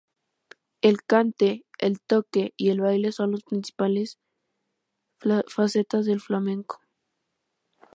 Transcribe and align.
El 0.81 1.03
cante, 1.03 1.63
el 1.77 1.99
toque 2.01 2.55
y 2.57 2.71
el 2.71 2.81
baile 2.81 3.11
son 3.11 3.33
las 3.33 3.43
principales 3.43 4.17
facetas 5.47 6.07
del 6.07 6.19
flamenco. 6.21 6.79